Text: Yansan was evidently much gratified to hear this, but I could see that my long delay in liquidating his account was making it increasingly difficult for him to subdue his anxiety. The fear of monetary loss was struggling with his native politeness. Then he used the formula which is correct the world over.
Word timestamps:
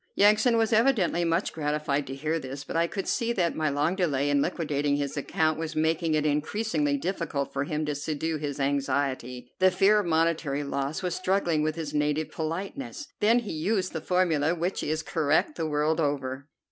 Yansan 0.17 0.57
was 0.57 0.73
evidently 0.73 1.23
much 1.23 1.53
gratified 1.53 2.07
to 2.07 2.15
hear 2.15 2.39
this, 2.39 2.63
but 2.63 2.75
I 2.75 2.87
could 2.87 3.07
see 3.07 3.31
that 3.33 3.55
my 3.55 3.69
long 3.69 3.95
delay 3.95 4.31
in 4.31 4.41
liquidating 4.41 4.95
his 4.95 5.15
account 5.15 5.59
was 5.59 5.75
making 5.75 6.15
it 6.15 6.25
increasingly 6.25 6.97
difficult 6.97 7.53
for 7.53 7.65
him 7.65 7.85
to 7.85 7.93
subdue 7.93 8.37
his 8.37 8.59
anxiety. 8.59 9.51
The 9.59 9.69
fear 9.69 9.99
of 9.99 10.07
monetary 10.07 10.63
loss 10.63 11.03
was 11.03 11.13
struggling 11.13 11.61
with 11.61 11.75
his 11.75 11.93
native 11.93 12.31
politeness. 12.31 13.09
Then 13.19 13.37
he 13.37 13.51
used 13.53 13.93
the 13.93 14.01
formula 14.01 14.55
which 14.55 14.81
is 14.81 15.03
correct 15.03 15.53
the 15.55 15.67
world 15.67 15.99
over. 15.99 16.47